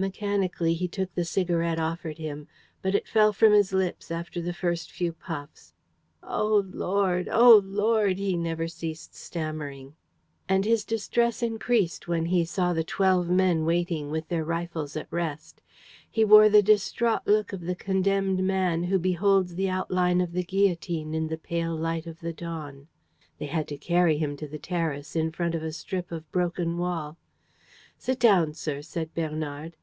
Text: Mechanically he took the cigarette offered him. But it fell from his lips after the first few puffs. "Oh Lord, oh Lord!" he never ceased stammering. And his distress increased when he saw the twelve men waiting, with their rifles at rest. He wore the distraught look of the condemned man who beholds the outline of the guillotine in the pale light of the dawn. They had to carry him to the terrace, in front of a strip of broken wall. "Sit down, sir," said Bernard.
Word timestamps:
Mechanically 0.00 0.72
he 0.72 0.88
took 0.88 1.14
the 1.14 1.26
cigarette 1.26 1.78
offered 1.78 2.16
him. 2.16 2.48
But 2.80 2.94
it 2.94 3.06
fell 3.06 3.34
from 3.34 3.52
his 3.52 3.74
lips 3.74 4.10
after 4.10 4.40
the 4.40 4.54
first 4.54 4.90
few 4.90 5.12
puffs. 5.12 5.74
"Oh 6.22 6.64
Lord, 6.72 7.28
oh 7.30 7.60
Lord!" 7.62 8.16
he 8.16 8.34
never 8.34 8.66
ceased 8.66 9.14
stammering. 9.14 9.94
And 10.48 10.64
his 10.64 10.86
distress 10.86 11.42
increased 11.42 12.08
when 12.08 12.24
he 12.24 12.46
saw 12.46 12.72
the 12.72 12.82
twelve 12.82 13.28
men 13.28 13.66
waiting, 13.66 14.10
with 14.10 14.26
their 14.28 14.42
rifles 14.42 14.96
at 14.96 15.06
rest. 15.10 15.60
He 16.10 16.24
wore 16.24 16.48
the 16.48 16.62
distraught 16.62 17.26
look 17.26 17.52
of 17.52 17.60
the 17.60 17.76
condemned 17.76 18.40
man 18.42 18.84
who 18.84 18.98
beholds 18.98 19.54
the 19.54 19.68
outline 19.68 20.22
of 20.22 20.32
the 20.32 20.44
guillotine 20.44 21.12
in 21.12 21.26
the 21.26 21.36
pale 21.36 21.76
light 21.76 22.06
of 22.06 22.20
the 22.20 22.32
dawn. 22.32 22.88
They 23.36 23.48
had 23.52 23.68
to 23.68 23.76
carry 23.76 24.16
him 24.16 24.34
to 24.38 24.48
the 24.48 24.58
terrace, 24.58 25.14
in 25.14 25.30
front 25.30 25.54
of 25.54 25.62
a 25.62 25.72
strip 25.72 26.10
of 26.10 26.32
broken 26.32 26.78
wall. 26.78 27.18
"Sit 27.98 28.18
down, 28.18 28.54
sir," 28.54 28.80
said 28.80 29.12
Bernard. 29.14 29.76